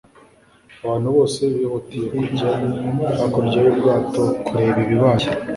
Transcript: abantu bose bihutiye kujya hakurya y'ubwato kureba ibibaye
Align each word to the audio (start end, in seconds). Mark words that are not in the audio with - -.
abantu 0.83 1.07
bose 1.15 1.39
bihutiye 1.55 2.07
kujya 2.17 2.49
hakurya 3.17 3.59
y'ubwato 3.65 4.23
kureba 4.45 4.77
ibibaye 4.85 5.27